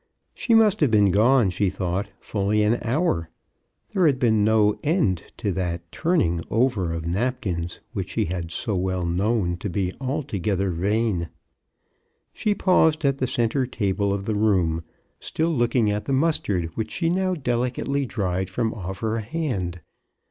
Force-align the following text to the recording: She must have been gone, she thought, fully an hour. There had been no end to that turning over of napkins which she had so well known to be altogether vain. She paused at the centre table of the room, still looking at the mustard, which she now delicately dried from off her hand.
She 0.33 0.55
must 0.55 0.79
have 0.79 0.89
been 0.89 1.11
gone, 1.11 1.51
she 1.51 1.69
thought, 1.69 2.09
fully 2.19 2.63
an 2.63 2.79
hour. 2.81 3.29
There 3.91 4.07
had 4.07 4.17
been 4.17 4.43
no 4.43 4.79
end 4.83 5.21
to 5.37 5.51
that 5.51 5.91
turning 5.91 6.43
over 6.49 6.91
of 6.91 7.05
napkins 7.05 7.81
which 7.93 8.09
she 8.09 8.25
had 8.25 8.49
so 8.49 8.75
well 8.75 9.05
known 9.05 9.57
to 9.57 9.69
be 9.69 9.93
altogether 10.01 10.71
vain. 10.71 11.29
She 12.33 12.55
paused 12.55 13.05
at 13.05 13.19
the 13.19 13.27
centre 13.27 13.67
table 13.67 14.11
of 14.11 14.25
the 14.25 14.33
room, 14.33 14.83
still 15.19 15.51
looking 15.53 15.91
at 15.91 16.05
the 16.05 16.13
mustard, 16.13 16.71
which 16.73 16.89
she 16.89 17.07
now 17.07 17.35
delicately 17.35 18.07
dried 18.07 18.49
from 18.49 18.73
off 18.73 19.01
her 19.01 19.19
hand. 19.19 19.81